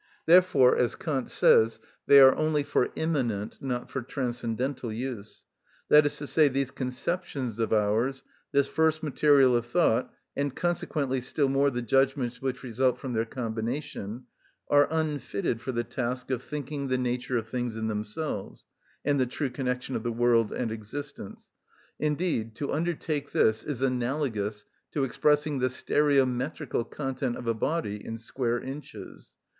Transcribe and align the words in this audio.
Therefore, 0.25 0.75
as 0.75 0.95
Kant 0.95 1.29
says, 1.29 1.77
they 2.07 2.19
are 2.19 2.33
only 2.35 2.63
for 2.63 2.89
immanent, 2.95 3.61
not 3.61 3.91
for 3.91 4.01
transcendental, 4.01 4.91
use; 4.91 5.43
that 5.89 6.07
is 6.07 6.17
to 6.17 6.25
say, 6.25 6.47
these 6.47 6.71
conceptions 6.71 7.59
of 7.59 7.71
ours, 7.71 8.23
this 8.51 8.67
first 8.67 9.03
material 9.03 9.55
of 9.55 9.67
thought, 9.67 10.11
and 10.35 10.55
consequently 10.55 11.21
still 11.21 11.47
more 11.49 11.69
the 11.69 11.83
judgments 11.83 12.41
which 12.41 12.63
result 12.63 12.97
from 12.97 13.13
their 13.13 13.25
combination, 13.27 14.25
are 14.69 14.87
unfitted 14.89 15.61
for 15.61 15.71
the 15.71 15.83
task 15.83 16.31
of 16.31 16.41
thinking 16.41 16.87
the 16.87 16.97
nature 16.97 17.37
of 17.37 17.47
things 17.47 17.75
in 17.77 17.87
themselves, 17.87 18.65
and 19.05 19.19
the 19.19 19.27
true 19.27 19.51
connection 19.51 19.95
of 19.95 20.01
the 20.01 20.11
world 20.11 20.51
and 20.51 20.71
existence; 20.71 21.51
indeed, 21.99 22.55
to 22.55 22.73
undertake 22.73 23.33
this 23.33 23.61
is 23.63 23.83
analogous 23.83 24.65
to 24.91 25.03
expressing 25.03 25.59
the 25.59 25.69
stereometrical 25.69 26.89
content 26.89 27.35
of 27.37 27.45
a 27.45 27.53
body 27.53 28.03
in 28.03 28.17
square 28.17 28.59
inches. 28.59 29.29